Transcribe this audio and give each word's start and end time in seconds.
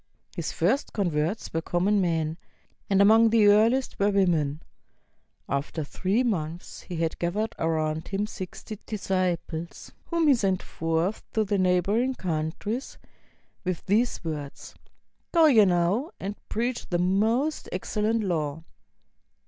His 0.35 0.51
first 0.51 0.93
converts 0.93 1.53
were 1.53 1.61
common 1.61 2.01
men. 2.01 2.37
and 2.89 3.03
among 3.03 3.29
the 3.29 3.41
earHest 3.45 3.99
were 3.99 4.09
women. 4.09 4.63
After 5.47 5.83
three 5.83 6.23
months 6.23 6.81
he 6.81 6.95
had 6.95 7.19
gathered 7.19 7.53
around 7.59 8.07
him 8.07 8.25
sixt>'' 8.25 8.83
disciples, 8.87 9.91
whom 10.05 10.27
he 10.27 10.33
sent 10.33 10.63
forth 10.63 11.21
to 11.33 11.43
the 11.43 11.59
neighboring 11.59 12.15
countries 12.15 12.97
with 13.63 13.85
28 13.85 13.85
THE 13.95 13.99
LIFE 13.99 14.15
OF 14.17 14.23
BUDDHA 14.23 14.23
these 14.23 14.23
words: 14.23 14.75
"Go 15.33 15.45
ye 15.45 15.65
now, 15.65 16.09
and 16.19 16.49
preach 16.49 16.89
the 16.89 16.97
most 16.97 17.69
excel 17.71 18.01
lent 18.05 18.23
law." 18.23 18.63